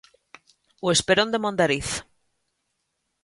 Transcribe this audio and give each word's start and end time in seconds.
O 0.85 0.87
esperón 0.95 1.27
de 1.31 1.41
Mondariz. 1.43 1.89